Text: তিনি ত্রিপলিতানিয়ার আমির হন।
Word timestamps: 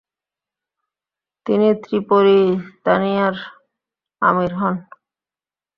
তিনি 1.45 1.67
ত্রিপলিতানিয়ার 1.83 3.35
আমির 4.21 4.51
হন। 4.59 4.75